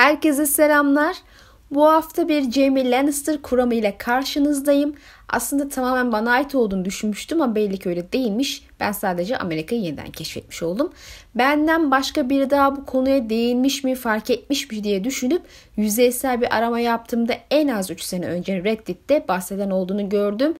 [0.00, 1.16] Herkese selamlar.
[1.70, 4.94] Bu hafta bir Jamie Lannister kuramı ile karşınızdayım.
[5.28, 8.66] Aslında tamamen bana ait olduğunu düşünmüştüm ama belli ki öyle değilmiş.
[8.80, 10.92] Ben sadece Amerika'yı yeniden keşfetmiş oldum.
[11.34, 15.42] Benden başka biri daha bu konuya değinmiş mi, fark etmiş mi diye düşünüp
[15.76, 20.54] yüzeysel bir arama yaptığımda en az 3 sene önce Reddit'te bahseden olduğunu gördüm.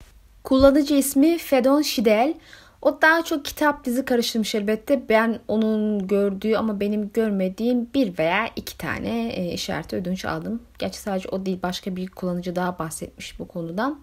[0.44, 2.34] Kullanıcı ismi Fedon Şidel.
[2.82, 5.08] O daha çok kitap dizi karıştırmış elbette.
[5.08, 10.62] Ben onun gördüğü ama benim görmediğim bir veya iki tane e, işareti ödünç aldım.
[10.78, 14.00] Gerçi sadece o değil başka bir kullanıcı daha bahsetmiş bu konudan.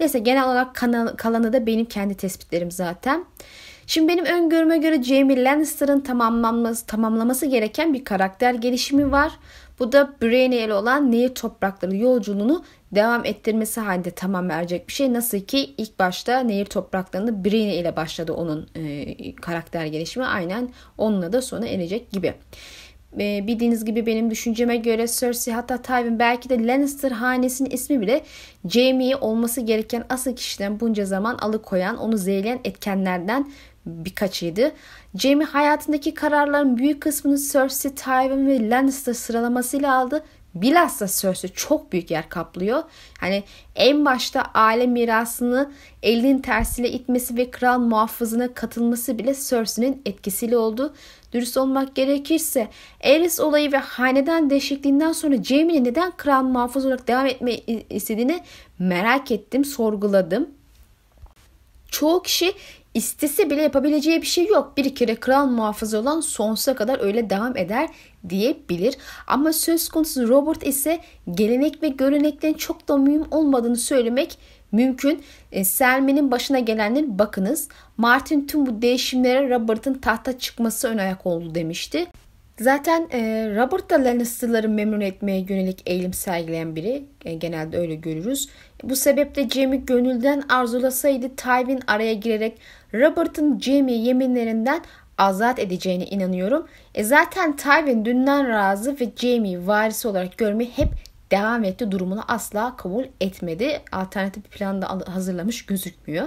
[0.00, 3.24] Neyse genel olarak kanal, kalanı da benim kendi tespitlerim zaten.
[3.86, 9.32] Şimdi benim öngörüme göre Jamie Lannister'ın tamamlanması, tamamlaması gereken bir karakter gelişimi var.
[9.78, 15.12] Bu da Brienne ile olan Nehir Toprakları yolculuğunu devam ettirmesi halinde tamam verecek bir şey.
[15.12, 20.26] Nasıl ki ilk başta Nehir Toprakları'nda Brienne ile başladı onun e, karakter gelişimi.
[20.26, 22.34] Aynen onunla da sona erecek gibi.
[23.20, 28.24] E, bildiğiniz gibi benim düşünceme göre Cersei hatta Tywin belki de Lannister hanesinin ismi bile
[28.68, 33.50] Jaime'yi olması gereken asıl kişiden bunca zaman alıkoyan, onu zehirleyen etkenlerden
[33.86, 34.72] birkaçıydı.
[35.14, 40.24] Jaime hayatındaki kararların büyük kısmını Cersei, Tywin ve Lannister sıralamasıyla aldı.
[40.54, 42.82] Bilhassa Cersei çok büyük yer kaplıyor.
[43.20, 43.42] Hani
[43.76, 50.94] en başta aile mirasını elinin tersiyle itmesi ve kral muhafızına katılması bile Cersei'nin etkisiyle oldu.
[51.32, 52.68] Dürüst olmak gerekirse
[53.04, 57.56] Aerys olayı ve hanedan değişikliğinden sonra Jaime'nin neden kral muhafız olarak devam etme
[57.90, 58.40] istediğini
[58.78, 60.50] merak ettim, sorguladım.
[61.88, 62.52] Çoğu kişi
[62.94, 64.76] istese bile yapabileceği bir şey yok.
[64.76, 67.88] Bir kere kral muhafızı olan sonsuza kadar öyle devam eder
[68.28, 68.94] diyebilir.
[69.26, 74.38] Ama söz konusu Robert ise gelenek ve göreneklerin çok da mühim olmadığını söylemek
[74.72, 75.22] mümkün.
[75.52, 77.68] E, Selme'nin başına gelenler bakınız.
[77.96, 82.06] Martin tüm bu değişimlere Robert'ın tahta çıkması ön ayak oldu demişti.
[82.60, 83.20] Zaten e,
[83.56, 87.04] Robert da Lannister'ları memnun etmeye yönelik eğilim sergileyen biri.
[87.24, 88.48] E, genelde öyle görürüz.
[88.82, 92.58] Bu sebeple Jaime gönülden arzulasaydı Tywin araya girerek
[92.94, 94.80] Robert'ın Jaime yeminlerinden
[95.18, 96.66] azat edeceğine inanıyorum.
[96.94, 100.88] E zaten Tywin dünden razı ve Jaime varisi olarak görmeyi hep
[101.32, 103.80] devam etti durumunu asla kabul etmedi.
[103.92, 106.26] Alternatif bir plan da hazırlamış gözükmüyor.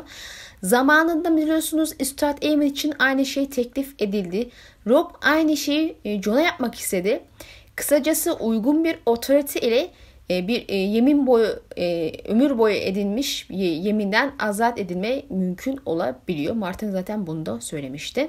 [0.63, 4.49] Zamanında biliyorsunuz Üstad Eamon için aynı şey teklif edildi.
[4.87, 7.23] Rob aynı şeyi e, John'a yapmak istedi.
[7.75, 9.91] Kısacası uygun bir otorite ile
[10.29, 11.47] bir e, yemin boyu
[11.77, 16.55] e, ömür boyu edilmiş yeminden azat edilme mümkün olabiliyor.
[16.55, 18.27] Martin zaten bunu da söylemişti.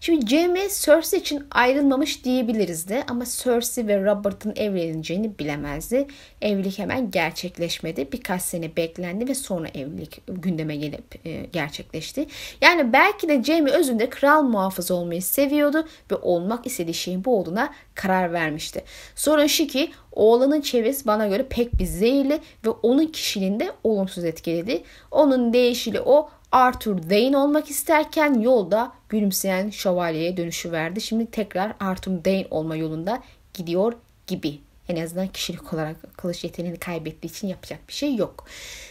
[0.00, 6.06] Şimdi Jaime Cersei için ayrılmamış diyebiliriz de ama Cersei ve Robert'ın evleneceğini bilemezdi.
[6.42, 8.08] Evlilik hemen gerçekleşmedi.
[8.12, 12.26] Birkaç sene beklendi ve sonra evlilik gündeme gelip gerçekleşti.
[12.60, 17.74] Yani belki de Jaime özünde kral muhafız olmayı seviyordu ve olmak istediği şeyin bu olduğuna
[17.94, 18.84] karar vermişti.
[19.14, 24.82] Sorun şu ki oğlanın çevresi bana göre pek bir zehirli ve onun kişiliğinde olumsuz etkiledi.
[25.10, 31.00] Onun değişili o Arthur Dane olmak isterken yolda gülümseyen şövalyeye dönüşü verdi.
[31.00, 33.22] Şimdi tekrar Arthur Dane olma yolunda
[33.54, 33.92] gidiyor
[34.26, 34.65] gibi.
[34.88, 38.46] En azından kişilik olarak kılıç yeteneğini kaybettiği için yapacak bir şey yok.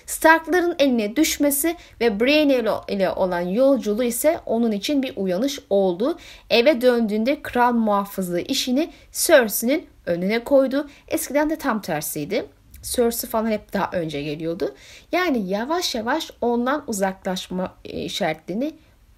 [0.06, 6.18] Starkların eline düşmesi ve Brienne ile olan yolculuğu ise onun için bir uyanış oldu.
[6.50, 10.90] Eve döndüğünde kral muhafızlığı işini Cersei'nin önüne koydu.
[11.08, 12.46] Eskiden de tam tersiydi.
[12.82, 14.76] Cersei falan hep daha önce geliyordu.
[15.12, 18.74] Yani yavaş yavaş ondan uzaklaşma e, işaretlerini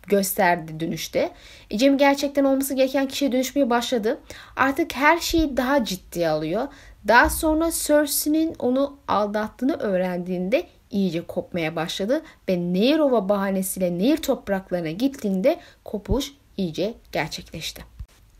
[0.08, 1.32] gösterdi dönüşte.
[1.70, 4.20] E, Cem gerçekten olması gereken kişiye dönüşmeye başladı.
[4.56, 6.68] Artık her şeyi daha ciddiye alıyor.
[7.08, 15.60] Daha sonra Cersei'nin onu aldattığını öğrendiğinde iyice kopmaya başladı ve Nehirova bahanesiyle nehir topraklarına gittiğinde
[15.84, 17.82] kopuş iyice gerçekleşti.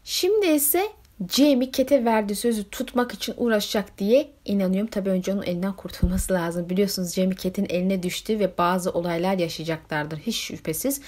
[0.04, 0.88] Şimdi ise
[1.32, 4.90] Jamie Cat'e verdiği sözü tutmak için uğraşacak diye inanıyorum.
[4.90, 6.70] Tabii önce onun elinden kurtulması lazım.
[6.70, 11.02] Biliyorsunuz Jamie Cat'in eline düştü ve bazı olaylar yaşayacaklardır hiç şüphesiz.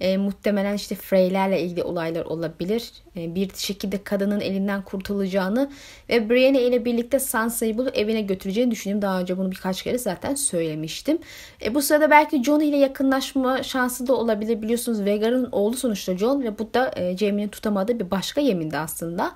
[0.00, 2.92] E, muhtemelen işte Freylerle ilgili olaylar olabilir.
[3.16, 5.70] E, bir şekilde kadının elinden kurtulacağını
[6.08, 9.02] ve Brienne ile birlikte Sansa'yı bulup evine götüreceğini düşünüyorum.
[9.02, 11.18] Daha önce bunu birkaç kere zaten söylemiştim.
[11.64, 14.62] E, bu sırada belki Jon ile yakınlaşma şansı da olabilir.
[14.62, 19.34] Biliyorsunuz Vhagar'ın oğlu sonuçta Jon ve bu da e, Jaime'nin tutamadığı bir başka yemindi aslında.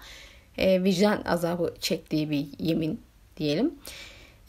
[0.59, 3.01] E, vicdan azabı çektiği bir yemin
[3.37, 3.75] diyelim.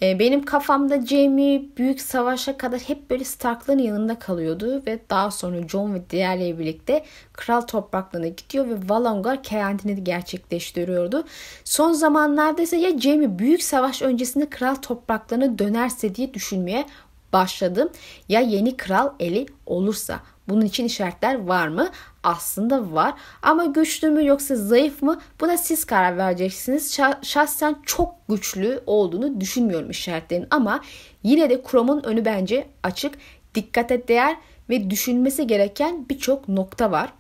[0.04, 5.68] Ee, benim kafamda Jamie büyük savaşa kadar hep böyle Stark'ların yanında kalıyordu ve daha sonra
[5.68, 7.04] Jon ve diğerleri birlikte
[7.34, 11.24] kral topraklarına gidiyor ve Valonga kendini gerçekleştiriyordu.
[11.64, 16.86] Son zamanlarda ise ya Jamie büyük savaş öncesinde kral topraklarına dönerse diye düşünmeye
[17.34, 17.90] başladım.
[18.30, 21.90] Ya yeni kral eli olursa Bunun için işaretler var mı?
[22.24, 23.14] Aslında var.
[23.42, 25.22] Ama güçlü mü yoksa zayıf mı?
[25.42, 27.00] Buna siz karar vereceksiniz.
[27.22, 30.82] Şahsen çok güçlü olduğunu düşünmüyorum işaretlerin ama
[31.24, 33.14] yine de Chrome'un önü bence açık.
[33.56, 34.38] Dikkate değer
[34.70, 37.14] ve düşünmesi gereken birçok nokta var.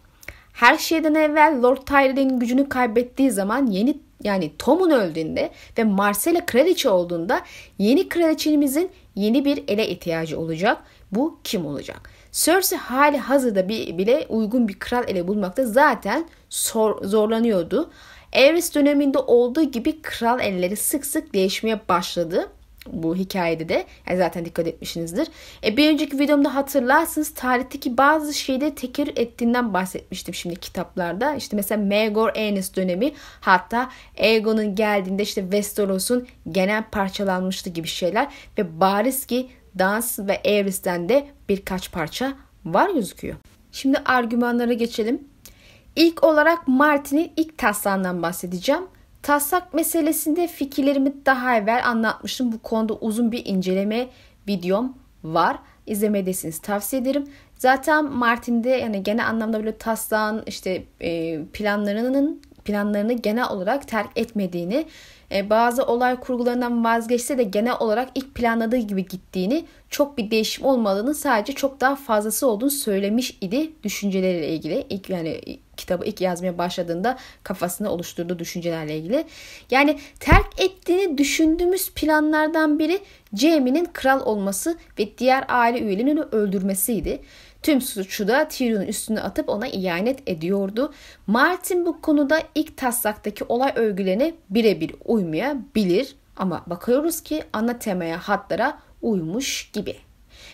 [0.54, 6.90] Her şeyden evvel Lord Tyrell'in gücünü kaybettiği zaman yeni yani Tom'un öldüğünde ve Marcella kraliçe
[6.90, 7.42] olduğunda
[7.78, 10.78] yeni kraliçemizin yeni bir ele ihtiyacı olacak.
[11.12, 12.10] Bu kim olacak?
[12.32, 16.26] Cersei hali hazırda bile uygun bir kral ele bulmakta zaten
[17.02, 17.92] zorlanıyordu.
[18.34, 22.50] Aerys döneminde olduğu gibi kral elleri sık sık değişmeye başladı
[22.88, 25.28] bu hikayede de yani zaten dikkat etmişsinizdir.
[25.64, 31.36] E, bir önceki videomda hatırlarsınız tarihteki bazı şeyleri tekrar ettiğinden bahsetmiştim şimdi kitaplarda.
[31.36, 33.12] İşte mesela Maegor Aenys dönemi
[33.42, 33.90] hatta
[34.20, 38.28] Aegon'un geldiğinde işte Westeros'un genel parçalanmıştı gibi şeyler
[38.58, 42.34] ve bariz ki Dans ve Aerys'ten de birkaç parça
[42.66, 43.36] var gözüküyor.
[43.72, 45.24] Şimdi argümanlara geçelim.
[45.96, 48.84] İlk olarak Martin'in ilk taslağından bahsedeceğim.
[49.22, 52.52] Taslak meselesinde fikirlerimi daha evvel anlatmıştım.
[52.52, 54.10] Bu konuda uzun bir inceleme
[54.48, 55.58] videom var.
[55.88, 57.28] İzlemedesiniz tavsiye ederim.
[57.58, 64.86] Zaten Martin'de yani genel anlamda böyle taslağın işte e, planlarının planlarını genel olarak terk etmediğini,
[65.32, 70.66] e, bazı olay kurgularından vazgeçse de genel olarak ilk planladığı gibi gittiğini, çok bir değişim
[70.66, 74.86] olmadığını, sadece çok daha fazlası olduğunu söylemiş idi düşünceleriyle ilgili.
[74.90, 75.42] İlk yani
[75.78, 79.26] kitabı ilk yazmaya başladığında kafasında oluşturduğu düşüncelerle ilgili.
[79.72, 83.00] Yani terk ettiğini düşündüğümüz planlardan biri
[83.34, 87.22] Jaime'nin kral olması ve diğer aile üyelerini öldürmesiydi.
[87.64, 90.94] Tüm suçu da Tyrion'un üstüne atıp ona ihanet ediyordu.
[91.28, 96.16] Martin bu konuda ilk taslaktaki olay örgülerine birebir uymayabilir.
[96.38, 99.96] Ama bakıyoruz ki ana temaya hatlara uymuş gibi.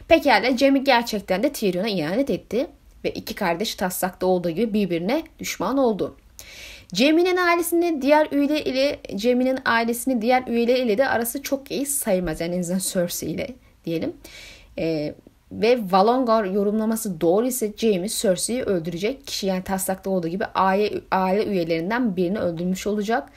[0.07, 2.67] Pekala Jaime gerçekten de Tyrion'a ihanet etti
[3.03, 6.15] ve iki kardeş taslakta olduğu gibi birbirine düşman oldu.
[6.93, 12.41] Cemil'in ailesinin diğer üyeleri ile Cemil'in ailesinin diğer üyeleri ile de arası çok iyi sayılmaz.
[12.41, 13.47] Yani en azından Cersei ile
[13.85, 14.13] diyelim.
[14.77, 15.15] Ee,
[15.51, 21.45] ve Valongar yorumlaması doğru ise Jaime Cersei'yi öldürecek kişi yani taslakta olduğu gibi aile, aile
[21.45, 23.29] üyelerinden birini öldürmüş olacak.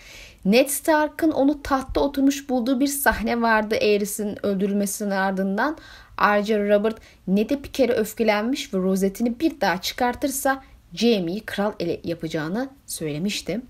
[0.44, 5.76] Ned Stark'ın onu tahtta oturmuş bulduğu bir sahne vardı Aerys'in öldürülmesinin ardından.
[6.18, 6.96] Ayrıca Robert
[7.26, 10.62] Ned'e bir kere öfkelenmiş ve rozetini bir daha çıkartırsa
[10.94, 13.60] Jaime'yi kral ele yapacağını söylemişti.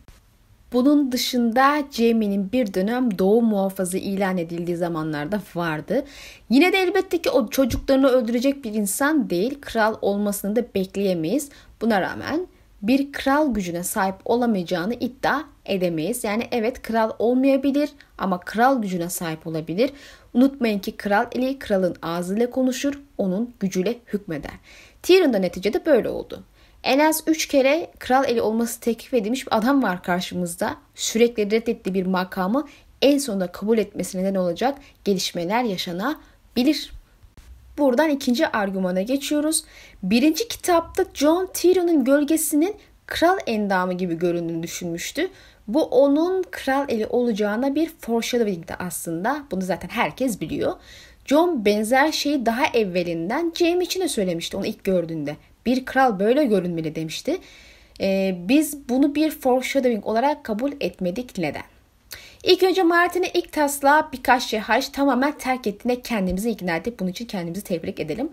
[0.72, 6.04] Bunun dışında Jamie'nin bir dönem doğu muhafazı ilan edildiği zamanlarda vardı.
[6.50, 9.58] Yine de elbette ki o çocuklarını öldürecek bir insan değil.
[9.60, 11.48] Kral olmasını da bekleyemeyiz.
[11.80, 12.46] Buna rağmen
[12.82, 16.24] bir kral gücüne sahip olamayacağını iddia edemeyiz.
[16.24, 19.90] Yani evet kral olmayabilir ama kral gücüne sahip olabilir.
[20.34, 24.52] Unutmayın ki kral eli kralın ağzıyla konuşur, onun gücüyle hükmeder.
[25.02, 26.44] Tyrion da neticede böyle oldu.
[26.84, 30.76] En az 3 kere kral eli olması teklif edilmiş bir adam var karşımızda.
[30.94, 32.66] Sürekli reddettiği bir makamı
[33.02, 36.92] en sonunda kabul etmesine neden olacak gelişmeler yaşanabilir.
[37.78, 39.64] Buradan ikinci argümana geçiyoruz.
[40.02, 45.28] Birinci kitapta John Tyrion'un gölgesinin kral endamı gibi göründüğünü düşünmüştü.
[45.68, 49.44] Bu onun kral eli olacağına bir foreshadowing'di aslında.
[49.50, 50.72] Bunu zaten herkes biliyor.
[51.24, 55.36] John benzer şeyi daha evvelinden Jaime için de söylemişti onu ilk gördüğünde.
[55.66, 57.38] Bir kral böyle görünmeli demişti.
[58.00, 61.38] Ee, biz bunu bir foreshadowing olarak kabul etmedik.
[61.38, 61.62] Neden?
[62.44, 67.00] İlk önce Martin'e ilk taslağı birkaç şey hariç tamamen terk ettiğine kendimizi ikna ettik.
[67.00, 68.30] Bunun için kendimizi tebrik edelim.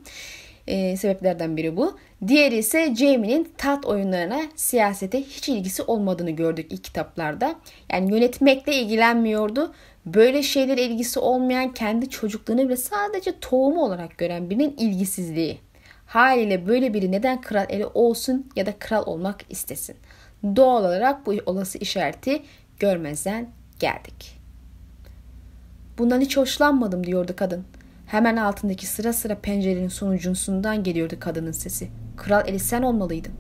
[0.68, 1.98] Ee, sebeplerden biri bu.
[2.28, 7.56] Diğeri ise Jamie'nin tat oyunlarına, siyasete hiç ilgisi olmadığını gördük ilk kitaplarda.
[7.92, 9.74] Yani yönetmekle ilgilenmiyordu.
[10.06, 15.58] Böyle şeylere ilgisi olmayan kendi çocukluğunu bile sadece tohumu olarak gören birinin ilgisizliği.
[16.08, 19.96] Haliyle böyle biri neden kral eli olsun ya da kral olmak istesin?
[20.56, 22.42] Doğal olarak bu olası işareti
[22.80, 23.50] görmezden
[23.80, 24.40] geldik.
[25.98, 27.64] Bundan hiç hoşlanmadım diyordu kadın.
[28.08, 31.88] Hemen altındaki sıra sıra pencerenin sonuncusundan geliyordu kadının sesi.
[32.18, 33.34] Kral eli sen olmalıydın.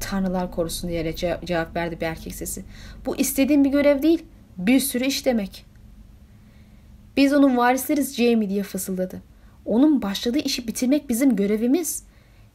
[0.00, 2.64] Tanrılar korusun diyerek cevap verdi bir erkek sesi.
[3.06, 4.24] Bu istediğim bir görev değil.
[4.58, 5.66] Bir sürü iş demek.
[7.16, 9.33] Biz onun varisleriz Jamie diye fısıldadı.
[9.66, 12.04] Onun başladığı işi bitirmek bizim görevimiz.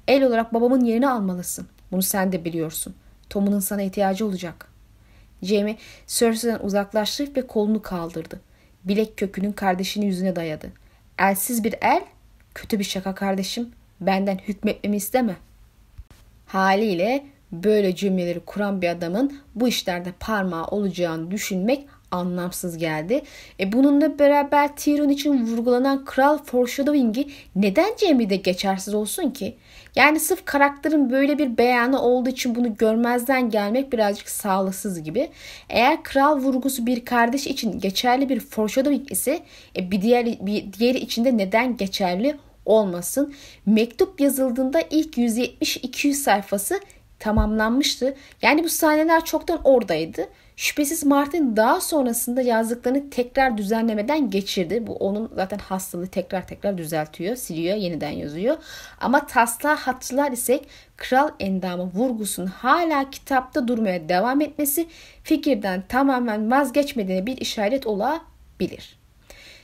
[0.08, 1.68] El olarak babamın yerini almalısın.
[1.92, 2.96] Bunu sen de biliyorsun.
[3.30, 4.70] Tom'un sana ihtiyacı olacak.
[5.44, 8.40] Jamie Cersei'den uzaklaştı ve kolunu kaldırdı.
[8.84, 10.72] Bilek kökünün kardeşinin yüzüne dayadı.
[11.20, 12.02] Elsiz bir el,
[12.56, 13.70] kötü bir şaka kardeşim.
[14.02, 15.36] Benden hükmetmemi isteme.
[16.46, 23.22] Haliyle böyle cümleleri kuran bir adamın bu işlerde parmağı olacağını düşünmek anlamsız geldi.
[23.60, 29.56] E bununla beraber Tyrion için vurgulanan kral foreshadowing'i neden Jamie'de geçersiz olsun ki?
[29.96, 35.30] Yani sırf karakterin böyle bir beyanı olduğu için bunu görmezden gelmek birazcık sağlıksız gibi.
[35.70, 39.40] Eğer kral vurgusu bir kardeş için geçerli bir foreshadowing ise
[39.76, 43.34] e bir diğer bir diğeri için de neden geçerli olmasın?
[43.66, 46.80] Mektup yazıldığında ilk 170-200 sayfası
[47.20, 48.16] tamamlanmıştı.
[48.42, 50.28] Yani bu sahneler çoktan oradaydı.
[50.56, 54.88] Şüphesiz Martin daha sonrasında yazdıklarını tekrar düzenlemeden geçirdi.
[54.88, 58.58] Bu onun zaten hastalığı tekrar tekrar düzeltiyor, siliyor, yeniden yazıyor.
[59.02, 64.88] Ama taslağı hatırlar isek kral endamı vurgusunun hala kitapta durmaya devam etmesi
[65.24, 68.99] fikirden tamamen vazgeçmediğine bir işaret olabilir.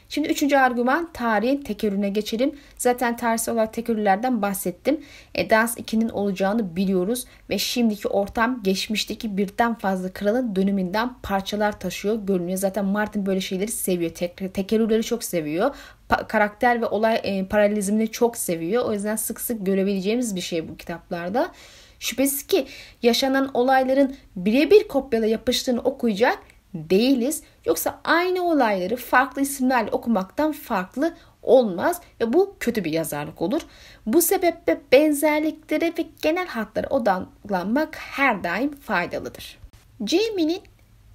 [0.09, 2.55] Şimdi üçüncü argüman tarihin tekerrürüne geçelim.
[2.77, 4.99] Zaten tarihsel olarak tekerrürlerden bahsettim.
[5.35, 12.15] E, Dans 2'nin olacağını biliyoruz ve şimdiki ortam geçmişteki birden fazla kralın döneminden parçalar taşıyor
[12.15, 12.57] görünüyor.
[12.57, 14.11] Zaten Martin böyle şeyleri seviyor.
[14.11, 15.75] Tek, tekerrürleri çok seviyor.
[16.09, 18.85] Pa- karakter ve olay e, paralelizmini çok seviyor.
[18.85, 21.51] O yüzden sık sık görebileceğimiz bir şey bu kitaplarda.
[21.99, 22.65] Şüphesiz ki
[23.01, 26.39] yaşanan olayların birebir kopyala yapıştığını okuyacak
[26.75, 27.43] değiliz.
[27.65, 31.13] Yoksa aynı olayları farklı isimlerle okumaktan farklı
[31.43, 33.61] olmaz ve bu kötü bir yazarlık olur.
[34.05, 39.59] Bu sebeple benzerliklere ve genel hatlara odaklanmak her daim faydalıdır.
[40.05, 40.61] Jamie'nin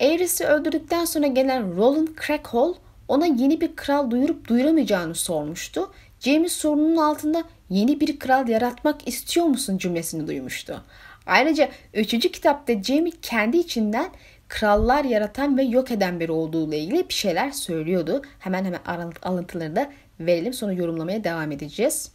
[0.00, 2.74] Aerys'i öldürdükten sonra gelen Roland Crackhall
[3.08, 5.92] ona yeni bir kral duyurup duyuramayacağını sormuştu.
[6.20, 10.82] Jamie sorunun altında yeni bir kral yaratmak istiyor musun cümlesini duymuştu.
[11.26, 12.10] Ayrıca 3.
[12.10, 14.10] kitapta Jamie kendi içinden
[14.50, 18.22] krallar yaratan ve yok eden biri olduğu ile ilgili bir şeyler söylüyordu.
[18.38, 18.80] Hemen hemen
[19.22, 22.12] alıntıları da verelim sonra yorumlamaya devam edeceğiz.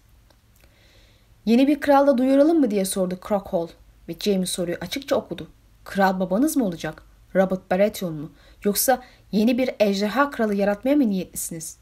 [1.45, 3.67] Yeni bir kral da duyuralım mı diye sordu Crockhall
[4.09, 5.47] ve James soruyu açıkça okudu.
[5.83, 7.03] Kral babanız mı olacak?
[7.35, 8.31] Robert Baratheon mu?
[8.63, 9.01] Yoksa
[9.31, 11.77] yeni bir ejderha kralı yaratmaya mı niyetlisiniz?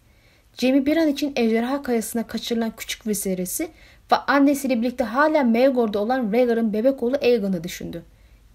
[0.57, 3.63] Jamie bir an için ejderha kayasına kaçırılan küçük vesilesi
[4.11, 8.03] ve annesiyle birlikte hala Melgor'da olan Rhaegar'ın bebek oğlu Aegon'u düşündü.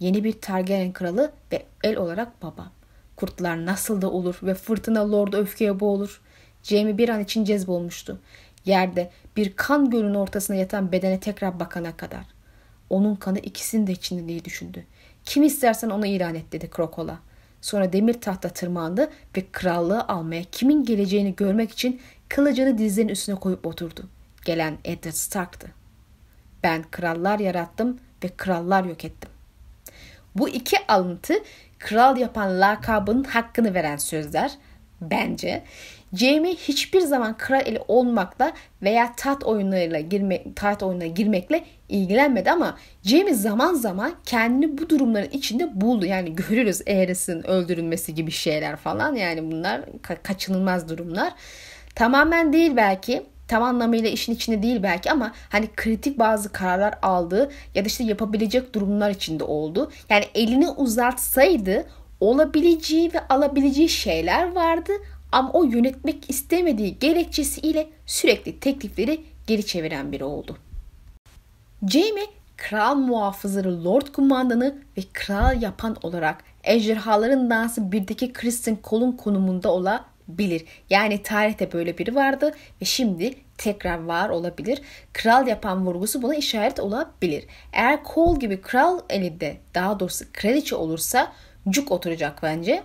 [0.00, 2.70] Yeni bir Targaryen kralı ve el olarak babam.
[3.16, 6.20] Kurtlar nasıl da olur ve fırtına lordu öfkeye boğulur.
[6.62, 8.18] Jamie bir an için cezbolmuştu.
[8.64, 12.24] Yerde bir kan gölünün ortasına yatan bedene tekrar bakana kadar.
[12.90, 14.84] Onun kanı ikisinin de içinde diye düşündü.
[15.24, 17.18] Kim istersen onu ilan et dedi Krokola.
[17.60, 23.66] Sonra demir tahta tırmandı ve krallığı almaya kimin geleceğini görmek için kılıcını dizlerinin üstüne koyup
[23.66, 24.08] oturdu.
[24.44, 25.68] Gelen Eddard Stark'tı.
[26.62, 29.30] Ben krallar yarattım ve krallar yok ettim.
[30.34, 31.34] Bu iki alıntı
[31.78, 34.50] kral yapan lakabının hakkını veren sözler
[35.00, 35.62] bence.
[36.14, 42.78] Jamie hiçbir zaman kral eli olmakla veya taht oyunlarıyla girmek, taht oyununa girmekle ilgilenmedi ama
[43.02, 46.06] Jamie zaman zaman kendini bu durumların içinde buldu.
[46.06, 49.14] Yani görürüz Aerys'in öldürülmesi gibi şeyler falan.
[49.14, 51.32] Yani bunlar ka- kaçınılmaz durumlar.
[51.94, 57.50] Tamamen değil belki tam anlamıyla işin içinde değil belki ama hani kritik bazı kararlar aldığı
[57.74, 59.90] ya da işte yapabilecek durumlar içinde oldu.
[60.10, 61.86] Yani elini uzatsaydı
[62.20, 64.92] olabileceği ve alabileceği şeyler vardı
[65.32, 70.56] ama o yönetmek istemediği gerekçesiyle sürekli teklifleri geri çeviren biri oldu.
[71.88, 72.26] Jamie
[72.56, 80.04] kral muhafızları Lord Kumandanı ve kral yapan olarak ejderhaların dansı birdeki Kristen Cole'un konumunda olan
[80.28, 80.64] bilir.
[80.90, 84.82] Yani tarihte böyle biri vardı ve şimdi tekrar var olabilir.
[85.12, 87.44] Kral yapan vurgusu buna işaret olabilir.
[87.72, 91.32] Eğer Cole gibi kral elinde daha doğrusu kraliçe olursa
[91.68, 92.82] cuk oturacak bence.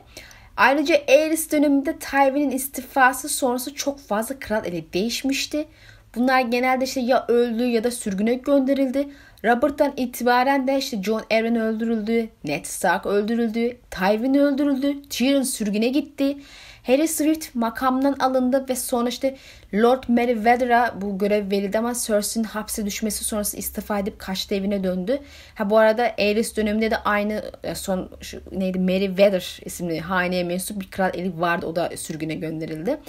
[0.57, 5.67] Ayrıca Aerys döneminde Tywin'in istifası sonrası çok fazla kral eli değişmişti.
[6.15, 9.09] Bunlar genelde işte ya öldü ya da sürgüne gönderildi.
[9.45, 16.38] Robert'tan itibaren de işte John Arryn öldürüldü, Ned Stark öldürüldü, Tywin öldürüldü, Tyrion sürgüne gitti.
[16.83, 19.35] Harry Swift makamdan alındı ve sonra işte
[19.73, 25.19] Lord Meriwether'a bu görev verildi ama Cersei'nin hapse düşmesi sonrası istifa edip kaçtı evine döndü.
[25.55, 30.81] Ha bu arada Aerys döneminde de aynı e, son şu, neydi Meriwether isimli haneye mensup
[30.81, 31.65] bir kral eli vardı.
[31.65, 32.99] O da sürgüne gönderildi.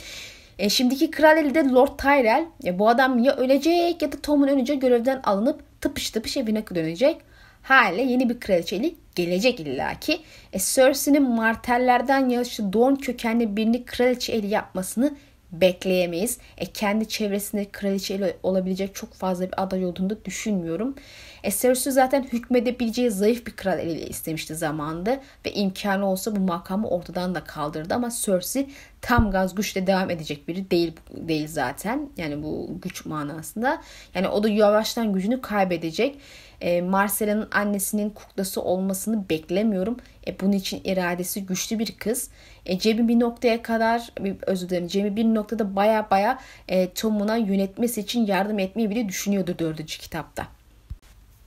[0.58, 2.46] E, şimdiki kral eli de Lord Tyrell.
[2.64, 7.16] E, bu adam ya ölecek ya da Tom'un önce görevden alınıp tıpış tıpış evine dönecek.
[7.62, 10.20] Hale yeni bir kraliçeli gelecek illaki.
[10.52, 15.16] E, Cersei'nin martellerden yaşlı Dorn kökenli birini kraliçe eli yapmasını
[15.60, 16.38] bekleyemeyiz.
[16.58, 20.94] E, kendi çevresinde kraliçe eli olabilecek çok fazla bir aday olduğunu da düşünmüyorum.
[21.42, 26.88] E Cersei zaten hükmedebileceği zayıf bir kral eliyle istemişti zamanında ve imkanı olsa bu makamı
[26.88, 32.10] ortadan da kaldırdı ama Cersei tam gaz güçle devam edecek biri değil değil zaten.
[32.16, 33.82] Yani bu güç manasında.
[34.14, 36.18] Yani o da yavaştan gücünü kaybedecek.
[36.60, 39.96] E, Marcela'nın annesinin kuklası olmasını beklemiyorum.
[40.26, 42.30] E, bunun için iradesi güçlü bir kız.
[42.66, 44.12] E, Cem'i bir noktaya kadar,
[44.46, 49.54] özür dilerim Cem'i bir noktada baya baya e, Tom'una yönetmesi için yardım etmeyi bile düşünüyordu
[49.58, 50.46] dördüncü kitapta.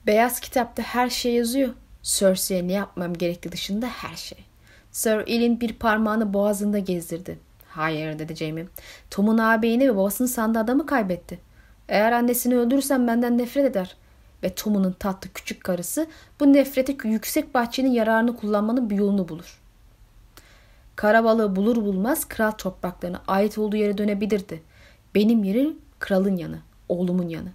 [0.08, 1.74] Beyaz kitapta her şey yazıyor.
[2.04, 4.38] Cersei'ye ne yapmam gerektiği dışında her şey.
[4.92, 7.40] Sir Elin bir parmağını boğazında gezdirdi.
[7.68, 8.66] Hayır dedi Jamie.
[9.10, 11.40] Tom'un ağabeyini ve babasını sandığı adamı kaybetti.
[11.90, 13.96] Eğer annesini öldürürsem benden nefret eder.
[14.48, 16.08] Ve Tom'un tatlı küçük karısı
[16.40, 19.60] bu nefreti yüksek bahçenin yararını kullanmanın bir yolunu bulur.
[20.96, 24.62] Karabalığı bulur bulmaz kral topraklarına ait olduğu yere dönebilirdi.
[25.16, 27.50] Benim yerim kralın yanı, oğlumun yanı.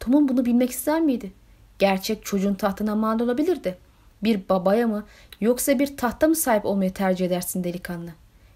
[0.00, 1.32] Tom'un bunu bilmek ister miydi?
[1.78, 3.78] Gerçek çocuğun tahtına mal olabilirdi.
[4.22, 5.04] Bir babaya mı
[5.40, 8.10] yoksa bir tahta mı sahip olmayı tercih edersin delikanlı?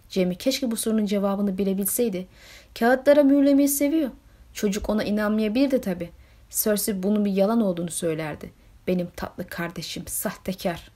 [0.08, 2.26] Cem'i keşke bu sorunun cevabını bilebilseydi.
[2.78, 4.10] Kağıtlara mühürlemeyi seviyor.
[4.52, 6.10] Çocuk ona inanmayabilirdi tabi.
[6.52, 8.50] Cersei bunun bir yalan olduğunu söylerdi.
[8.86, 10.90] Benim tatlı kardeşim sahtekar.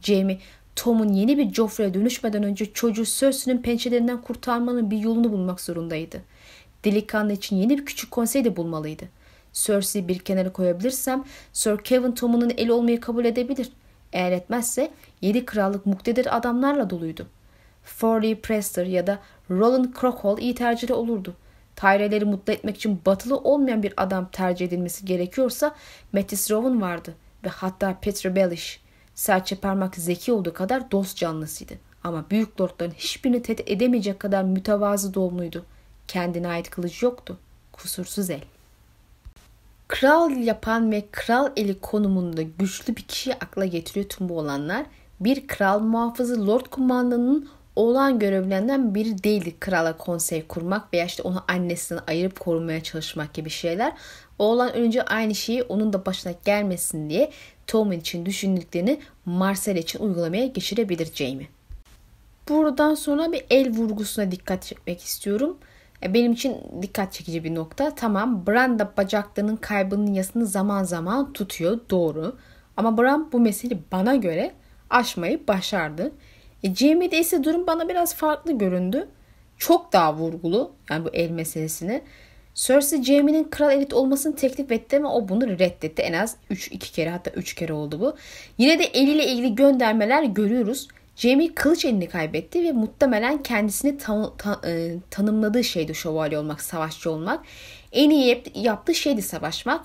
[0.00, 0.38] Jamie
[0.76, 6.22] Tom'un yeni bir Joffrey'e dönüşmeden önce çocuğu Cersei'nin pençelerinden kurtarmanın bir yolunu bulmak zorundaydı.
[6.84, 9.04] Delikanlı için yeni bir küçük konsey de bulmalıydı.
[9.52, 13.68] Cersei'yi bir kenara koyabilirsem Sir Kevin Tom'un eli olmayı kabul edebilir.
[14.12, 17.26] Eğer etmezse yedi krallık muktedir adamlarla doluydu.
[17.82, 19.18] Forley Prester ya da
[19.50, 21.34] Roland Crockhall iyi tercihleri olurdu.
[21.76, 25.74] Tyreleri mutlu etmek için batılı olmayan bir adam tercih edilmesi gerekiyorsa
[26.12, 27.14] Mattis Rowan vardı
[27.44, 28.80] ve hatta Peter Bellish.
[29.14, 31.74] Serçe parmak zeki olduğu kadar dost canlısıydı.
[32.04, 35.64] Ama büyük lordların hiçbirini tehdit edemeyecek kadar mütevazı doğumluydu.
[36.08, 37.38] Kendine ait kılıç yoktu.
[37.72, 38.40] Kusursuz el.
[39.88, 44.86] Kral yapan ve kral eli konumunda güçlü bir kişiyi akla getiriyor tüm bu olanlar.
[45.20, 51.44] Bir kral muhafızı lord kumandanının Oğlan görevlerinden biri değildi krala konsey kurmak veya işte onu
[51.48, 53.92] annesinden ayırıp korumaya çalışmak gibi şeyler.
[54.38, 57.30] Oğlan önce aynı şeyi onun da başına gelmesin diye
[57.66, 61.48] Tommen için düşündüklerini Marcel için uygulamaya geçirebilir Jamie.
[62.48, 65.58] Buradan sonra bir el vurgusuna dikkat çekmek istiyorum.
[66.02, 67.94] E, benim için dikkat çekici bir nokta.
[67.94, 72.36] Tamam Bran da bacaklarının kaybının yasını zaman zaman tutuyor doğru.
[72.76, 74.52] Ama Bran bu meseleyi bana göre
[74.90, 76.12] aşmayı başardı.
[76.64, 79.08] E, Jamie'de ise durum bana biraz farklı göründü.
[79.58, 82.02] Çok daha vurgulu yani bu el meselesini.
[82.54, 86.02] Cersei Jaime'nin kral elit olmasını teklif etti ama o bunu reddetti.
[86.02, 88.16] En az 3 2 kere hatta 3 kere oldu bu.
[88.58, 90.88] Yine de eliyle ilgili göndermeler görüyoruz.
[91.16, 97.10] Jaime kılıç elini kaybetti ve muhtemelen kendisini tan- tan- e, tanımladığı şeydi şövalye olmak, savaşçı
[97.10, 97.44] olmak.
[97.92, 99.84] En iyi yaptığı şeydi savaşmak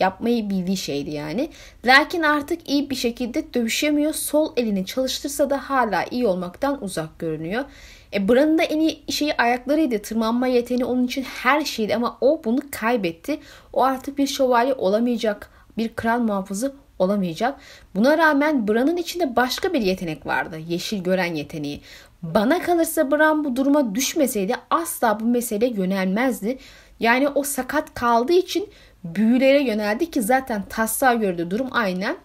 [0.00, 1.50] yapmayı bildiği şeydi yani.
[1.84, 4.12] Lakin artık iyi bir şekilde dövüşemiyor.
[4.12, 7.64] Sol elini çalıştırsa da hala iyi olmaktan uzak görünüyor.
[8.12, 9.98] E Bran'ın da en iyi şeyi ayaklarıydı.
[9.98, 13.38] Tırmanma yeteneği onun için her şeydi ama o bunu kaybetti.
[13.72, 15.50] O artık bir şövalye olamayacak.
[15.78, 17.60] Bir kral muhafızı olamayacak.
[17.94, 20.58] Buna rağmen Bran'ın içinde başka bir yetenek vardı.
[20.68, 21.80] Yeşil gören yeteneği.
[22.22, 26.58] Bana kalırsa Bran bu duruma düşmeseydi asla bu meseleye yönelmezdi.
[27.00, 28.68] Yani o sakat kaldığı için
[29.14, 32.16] büyülere yöneldi ki zaten taslağı gördüğü durum aynen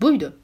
[0.00, 0.36] buydu.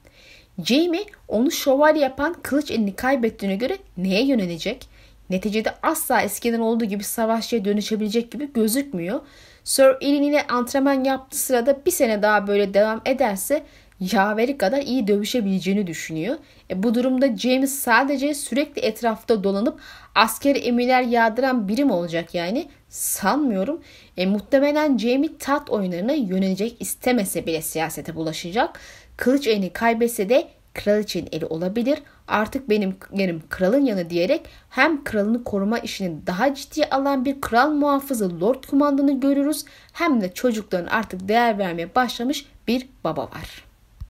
[0.64, 4.88] Jamie onu şövalye yapan kılıç elini kaybettiğine göre neye yönelecek?
[5.30, 9.20] Neticede asla eskiden olduğu gibi savaşçıya dönüşebilecek gibi gözükmüyor.
[9.64, 13.62] Sir Ian ile antrenman yaptığı sırada bir sene daha böyle devam ederse
[14.00, 16.36] yaveri kadar iyi dövüşebileceğini düşünüyor.
[16.70, 19.80] E, bu durumda James sadece sürekli etrafta dolanıp
[20.14, 23.80] askeri emirler yağdıran birim olacak yani sanmıyorum.
[24.16, 28.80] E, muhtemelen Jamie tat oyunlarına yönelecek istemese bile siyasete bulaşacak.
[29.16, 32.02] Kılıç elini kaybetse de kraliçenin eli olabilir.
[32.28, 37.70] Artık benim yerim kralın yanı diyerek hem kralını koruma işini daha ciddiye alan bir kral
[37.70, 43.64] muhafızı Lord Kumandanı görürüz hem de çocukların artık değer vermeye başlamış bir baba var.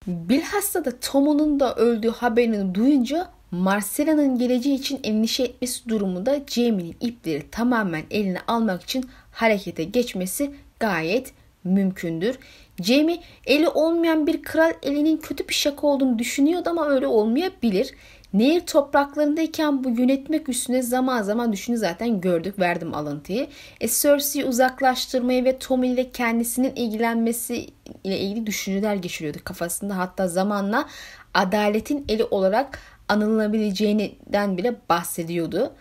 [0.06, 7.50] Bilhassa da Tom'un da öldüğü haberini duyunca Marcella'nın geleceği için endişe etmesi durumunda Jamie'nin ipleri
[7.50, 11.32] tamamen eline almak için harekete geçmesi gayet
[11.64, 12.38] mümkündür.
[12.82, 17.94] Jamie eli olmayan bir kral elinin kötü bir şaka olduğunu düşünüyordu ama öyle olmayabilir.
[18.32, 23.46] Nehir topraklarındayken bu yönetmek üstüne zaman zaman düşünü zaten gördük verdim alıntıyı.
[23.80, 27.66] E, Cersei'yi uzaklaştırmayı ve Tommy ile kendisinin ilgilenmesi
[28.04, 29.96] ile ilgili düşünceler geçiriyordu kafasında.
[29.98, 30.88] Hatta zamanla
[31.34, 35.72] adaletin eli olarak anılabileceğinden bile bahsediyordu.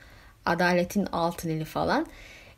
[0.46, 2.06] Adaletin altın eli falan.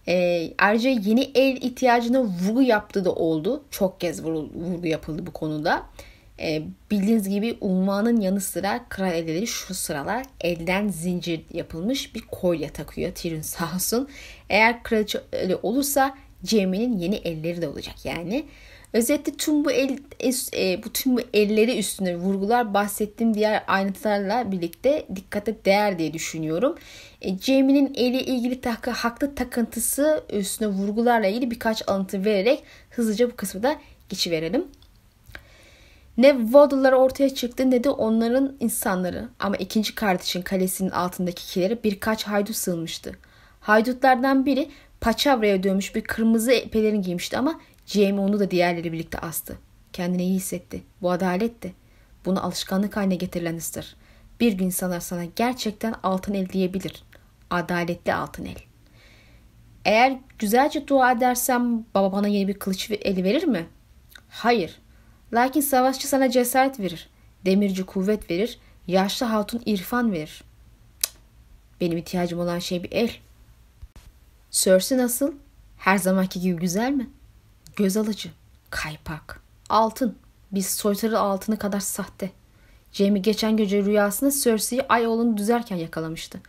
[0.08, 3.64] E, ayrıca yeni el ihtiyacına vurgu yaptığı da oldu.
[3.72, 5.86] Çok kez vurgu yapıldı bu konuda.
[6.40, 12.70] E, bildiğiniz gibi unvanın yanı sıra kral elleri şu sıralar elden zincir yapılmış bir kolye
[12.70, 14.10] takıyor Tyrion sağ olsun.
[14.50, 15.22] Eğer kraliçe
[15.64, 18.46] olursa Jaime'nin yeni elleri de olacak yani.
[18.96, 19.98] Özetle tüm bu el
[20.54, 26.76] e, bu tüm bu elleri üstüne vurgular bahsettiğim diğer ayrıntılarla birlikte dikkate değer diye düşünüyorum.
[27.22, 33.36] E, Jamie'nin eli ilgili takı, haklı takıntısı üstüne vurgularla ilgili birkaç alıntı vererek hızlıca bu
[33.36, 33.76] kısmı da
[34.10, 34.66] geçiverelim.
[36.18, 42.24] Ne Waddle'lar ortaya çıktı ne de onların insanları ama ikinci kardeşin kalesinin altındaki kilere birkaç
[42.24, 43.12] haydut sığınmıştı.
[43.62, 44.70] Haydutlardan biri
[45.02, 49.58] paçavraya dönmüş bir kırmızı pelerin giymişti ama Jamie onu da diğerleri birlikte astı.
[49.94, 50.84] Kendini iyi hissetti.
[51.02, 51.74] Bu adaletti.
[52.26, 53.96] Bunu alışkanlık haline getirilen ıstır.
[54.40, 57.04] Bir gün insanlar sana gerçekten altın el diyebilir.
[57.50, 58.58] Adaletli altın el.
[59.86, 63.68] Eğer güzelce dua edersem baba bana yeni bir kılıç eli verir mi?
[64.30, 64.80] Hayır.
[65.34, 67.10] Lakin savaşçı sana cesaret verir.
[67.46, 68.60] Demirci kuvvet verir.
[68.88, 70.44] Yaşlı hatun irfan verir.
[71.82, 73.12] Benim ihtiyacım olan şey bir el.
[74.52, 75.34] Cersei nasıl?
[75.78, 77.10] Her zamanki gibi güzel mi?
[77.76, 78.30] Göz alıcı,
[78.70, 80.18] kaypak, altın.
[80.52, 82.32] Biz soytarı altını kadar sahte.
[82.92, 86.40] Jamie geçen gece rüyasında Cersei'yi ay oğlunu düzerken yakalamıştı.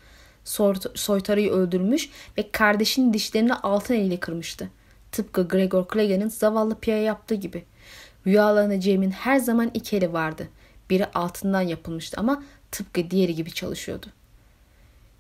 [0.95, 4.71] Soytarıyı öldürmüş ve kardeşinin dişlerini altın eliyle kırmıştı.
[5.13, 7.65] Tıpkı Gregor Clegane'ın zavallı Pia'ya yaptığı gibi.
[8.27, 10.49] Rüyalarında Jamie'nin her zaman iki eli vardı.
[10.91, 14.07] Biri altından yapılmıştı ama tıpkı diğeri gibi çalışıyordu.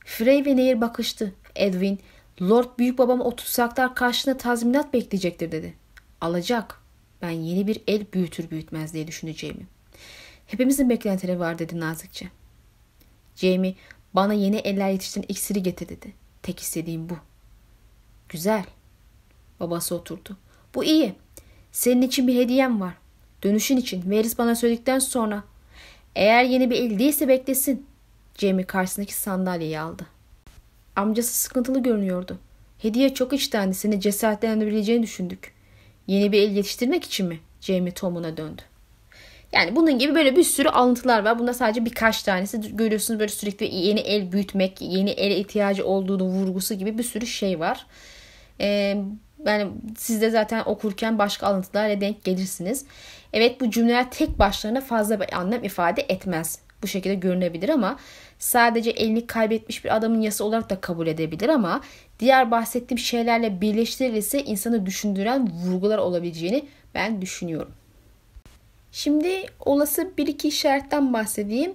[0.04, 1.32] Frey ve Nehir bakıştı.
[1.54, 2.00] Edwin,
[2.42, 5.74] Lord büyük babam o tutsaklar karşısında tazminat bekleyecektir dedi.
[6.20, 6.80] Alacak.
[7.22, 9.66] Ben yeni bir el büyütür büyütmez diye düşüneceğimi.
[10.46, 12.28] Hepimizin beklentileri var dedi nazikçe.
[13.36, 13.74] Jamie
[14.14, 16.12] bana yeni eller yetiştiren iksiri getir dedi.
[16.42, 17.16] Tek istediğim bu.
[18.28, 18.64] Güzel.
[19.60, 20.36] Babası oturdu.
[20.74, 21.14] Bu iyi.
[21.72, 22.94] Senin için bir hediyem var.
[23.42, 24.10] Dönüşün için.
[24.10, 25.44] Veris bana söyledikten sonra.
[26.14, 27.86] Eğer yeni bir el değilse beklesin.
[28.38, 30.06] Jamie karşısındaki sandalyeyi aldı.
[30.96, 32.38] Amcası sıkıntılı görünüyordu.
[32.78, 35.55] Hediye çok iştendi seni cesaretlendirebileceğini düşündük.
[36.06, 37.38] Yeni bir el yetiştirmek için mi?
[37.60, 38.62] Jamie Tom'una döndü.
[39.52, 41.38] Yani bunun gibi böyle bir sürü alıntılar var.
[41.38, 46.74] Bunda sadece birkaç tanesi görüyorsunuz böyle sürekli yeni el büyütmek, yeni el ihtiyacı olduğunu vurgusu
[46.74, 47.86] gibi bir sürü şey var.
[48.60, 48.96] Ee,
[49.46, 52.84] yani siz de zaten okurken başka alıntılarla denk gelirsiniz.
[53.32, 56.58] Evet bu cümleler tek başlarına fazla bir anlam ifade etmez.
[56.82, 57.98] Bu şekilde görünebilir ama
[58.38, 61.80] sadece elini kaybetmiş bir adamın yası olarak da kabul edebilir ama
[62.20, 67.72] diğer bahsettiğim şeylerle birleştirilirse insanı düşündüren vurgular olabileceğini ben düşünüyorum.
[68.92, 71.74] Şimdi olası bir iki işaretten bahsedeyim.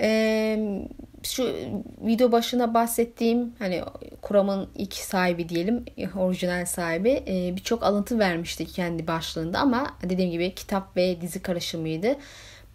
[0.00, 0.80] Ee,
[1.22, 1.54] şu
[2.00, 3.82] video başına bahsettiğim hani
[4.22, 5.84] kuramın ilk sahibi diyelim
[6.16, 12.16] orijinal sahibi e, birçok alıntı vermişti kendi başlığında ama dediğim gibi kitap ve dizi karışımıydı.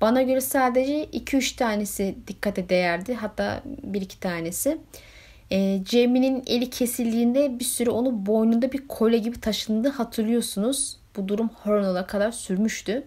[0.04, 3.14] Bana göre sadece 2-3 tanesi dikkate değerdi.
[3.14, 4.78] Hatta 1-2 tanesi.
[5.52, 10.98] E, Jamie'nin eli kesildiğinde bir süre onu boynunda bir kolye gibi taşındı hatırlıyorsunuz.
[11.16, 13.04] Bu durum Hornell'a kadar sürmüştü.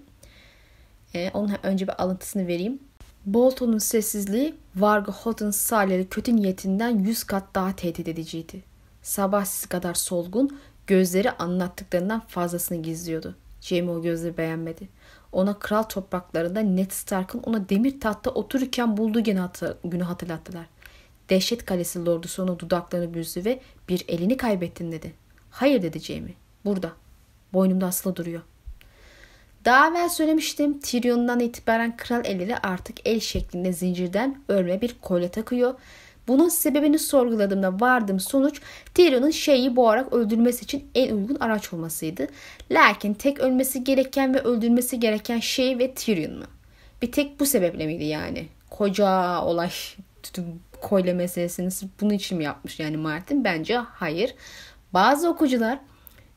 [1.14, 2.78] E, onun önce bir alıntısını vereyim.
[3.26, 8.62] Bolton'un sessizliği Varga Houghton Salih'li kötü niyetinden yüz kat daha tehdit ediciydi.
[9.02, 13.34] Sabahsiz kadar solgun, gözleri anlattıklarından fazlasını gizliyordu.
[13.66, 14.88] Jamie o gözleri beğenmedi.
[15.32, 20.66] Ona kral topraklarında Ned Stark'ın ona demir tahtta otururken bulduğu günü, hatır, günü hatırlattılar.
[21.30, 25.14] Dehşet kalesi lordusu ona dudaklarını büzdü ve bir elini kaybettin dedi.
[25.50, 26.34] Hayır dedi Jamie.
[26.64, 26.92] Burada.
[27.52, 28.42] Boynumda asılı duruyor.
[29.64, 35.74] Daha evvel söylemiştim Tyrion'dan itibaren kral elleri artık el şeklinde zincirden örme bir kolye takıyor.
[36.28, 38.60] Bunun sebebini sorguladığımda vardığım sonuç
[38.94, 42.26] Tyrion'un şeyi boğarak öldürmesi için en uygun araç olmasıydı.
[42.70, 46.44] Lakin tek ölmesi gereken ve öldürmesi gereken şey ve Tyrion mu?
[47.02, 48.46] Bir tek bu sebeple miydi yani?
[48.70, 49.70] Koca olay
[50.80, 53.44] kolye meselesini bunun için mi yapmış yani Martin?
[53.44, 54.34] Bence hayır.
[54.94, 55.78] Bazı okucular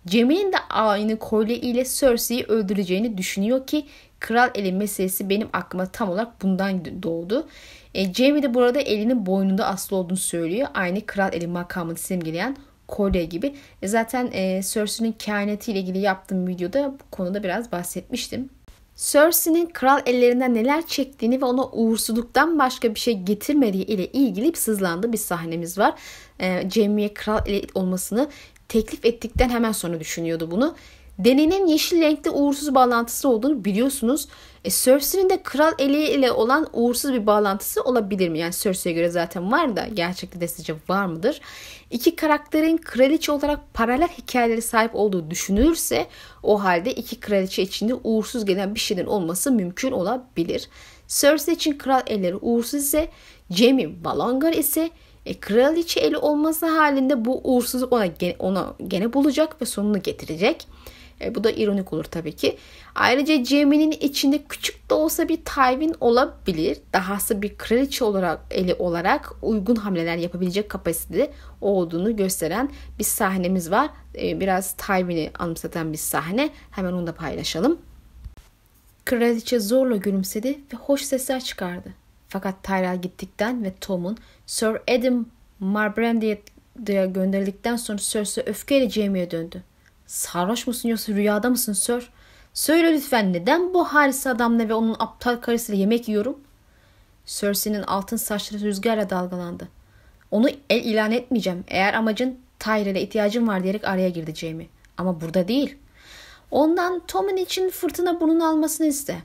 [0.07, 3.85] Cemil'in de aynı kolye ile Cersei'yi öldüreceğini düşünüyor ki
[4.19, 7.47] kral eli meselesi benim aklıma tam olarak bundan doğdu.
[7.93, 10.67] E, Jamie de burada elinin boynunda aslı olduğunu söylüyor.
[10.73, 13.55] Aynı kral eli makamını simgeleyen kolye gibi.
[13.81, 18.49] E, zaten e, Cersei'nin kehaneti ile ilgili yaptığım videoda bu konuda biraz bahsetmiştim.
[18.95, 24.57] Cersei'nin kral ellerinden neler çektiğini ve ona uğursuzluktan başka bir şey getirmediği ile ilgili bir
[24.57, 25.95] sızlandığı bir sahnemiz var.
[26.39, 28.29] E, Jaime'ye kral eli olmasını
[28.67, 30.75] teklif ettikten hemen sonra düşünüyordu bunu.
[31.19, 34.27] Deni'nin yeşil renkte uğursuz bağlantısı olduğunu biliyorsunuz.
[34.65, 38.39] E, Cersei'nin de kral eli ile olan uğursuz bir bağlantısı olabilir mi?
[38.39, 41.41] Yani Cersei'ye göre zaten var da gerçekte de sizce var mıdır?
[41.91, 46.07] İki karakterin kraliçe olarak paralel hikayeleri sahip olduğu düşünülürse
[46.43, 50.69] o halde iki kraliçe içinde uğursuz gelen bir şeyden olması mümkün olabilir.
[51.07, 53.09] Cersei için kral elleri uğursuz ise
[53.49, 54.89] Jaime Balongar ise
[55.25, 58.07] e, kraliçe eli olması halinde bu uğursuzluk ona
[58.39, 60.67] ona gene bulacak ve sonunu getirecek.
[61.21, 62.57] E, bu da ironik olur tabii ki.
[62.95, 66.77] Ayrıca Jamie'nin içinde küçük de olsa bir Tywin olabilir.
[66.93, 73.89] Dahası bir kraliçe olarak eli olarak uygun hamleler yapabilecek kapasitede olduğunu gösteren bir sahnemiz var.
[74.21, 76.49] E, biraz Tywin'i anımsatan bir sahne.
[76.71, 77.79] Hemen onu da paylaşalım.
[79.05, 81.93] Kraliçe zorla gülümsedi ve hoş sesler çıkardı.
[82.27, 85.25] Fakat Tyrell gittikten ve Tom'un Sir Adam
[85.59, 86.41] Marbrandy'ye
[87.05, 89.63] gönderildikten sonra Cersei öfkeyle Jaime'ye döndü.
[90.09, 92.09] Sarhoş musun yoksa rüyada mısın Sir?
[92.53, 96.39] Söyle lütfen neden bu halis adamla ve onun aptal karısıyla yemek yiyorum?
[97.25, 99.67] Cersei'nin altın saçları rüzgarla dalgalandı.
[100.31, 101.63] Onu el ilan etmeyeceğim.
[101.67, 104.65] Eğer amacın Tyrell'e ihtiyacım var diyerek araya girdi Jaime.
[104.97, 105.77] Ama burada değil.
[106.51, 109.17] Ondan Tom'un için fırtına burnunu almasını iste.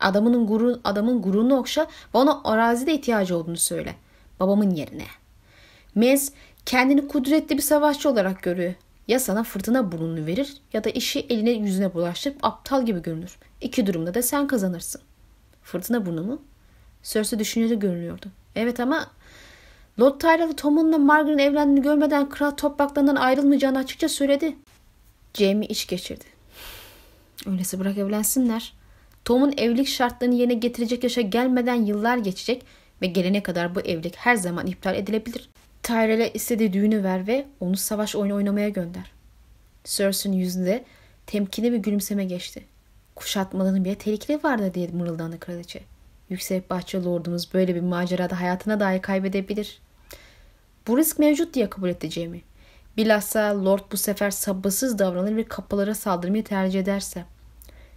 [0.00, 1.82] Adamın, gurur, adamın gururunu okşa
[2.14, 3.94] ve ona arazide ihtiyacı olduğunu söyle.
[4.40, 5.06] Babamın yerine.
[5.94, 6.32] Mez
[6.66, 8.74] kendini kudretli bir savaşçı olarak görüyor.
[9.08, 13.38] Ya sana fırtına burnunu verir ya da işi eline yüzüne bulaştırıp aptal gibi görünür.
[13.60, 15.00] İki durumda da sen kazanırsın.
[15.62, 16.42] Fırtına burnu mu?
[17.02, 18.26] Cersei düşünceli görünüyordu.
[18.56, 19.10] Evet ama
[20.00, 24.56] Lord Tyrell Tom'unla Margaret'ın evlendiğini görmeden kral topraklarından ayrılmayacağını açıkça söyledi.
[25.34, 26.24] Jamie iç geçirdi.
[27.46, 28.72] Öyleyse bırak evlensinler.
[29.24, 32.64] Tom'un evlilik şartlarını yerine getirecek yaşa gelmeden yıllar geçecek
[33.02, 35.48] ve gelene kadar bu evlilik her zaman iptal edilebilir.
[35.82, 39.12] Tyrell'e istediği düğünü ver ve onu savaş oyunu oynamaya gönder.
[39.84, 40.84] Cersei'nin yüzünde
[41.26, 42.64] temkinli bir gülümseme geçti.
[43.16, 45.82] Kuşatmaların bir tehlikeli vardı diye mırıldandı kraliçe.
[46.28, 49.80] Yüksek bahçe lordumuz böyle bir macerada hayatına dahi kaybedebilir.
[50.86, 52.42] Bu risk mevcut diye kabul etti Jamie.
[52.96, 57.24] Bilhassa Lord bu sefer sabırsız davranır ve kapılara saldırmayı tercih ederse.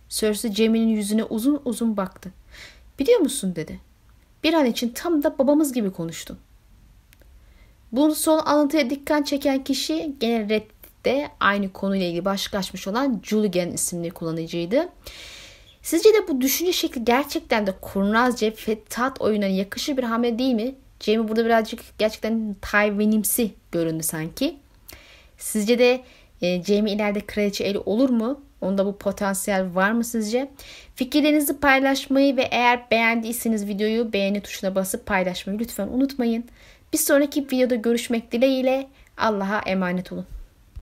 [0.09, 2.31] Cersei Jamie'nin yüzüne uzun uzun baktı.
[2.99, 3.79] Biliyor musun dedi.
[4.43, 6.37] Bir an için tam da babamız gibi konuştun.
[7.91, 13.71] Bu son alıntıya dikkat çeken kişi gene Reddit'te aynı konuyla ilgili başlık açmış olan Julian
[13.71, 14.89] isimli kullanıcıydı.
[15.81, 20.53] Sizce de bu düşünce şekli gerçekten de kurnazca ve tat oyununa yakışır bir hamle değil
[20.53, 20.75] mi?
[20.99, 24.55] Jamie burada birazcık gerçekten Tywin'imsi göründü sanki.
[25.37, 26.01] Sizce de
[26.41, 28.41] e, Jamie ileride kraliçe eli olur mu?
[28.61, 30.51] Onda bu potansiyel var mı sizce?
[30.95, 36.45] Fikirlerinizi paylaşmayı ve eğer beğendiyseniz videoyu beğeni tuşuna basıp paylaşmayı lütfen unutmayın.
[36.95, 40.25] Bir sonraki videoda görüşmek dileğiyle Allah'a emanet olun.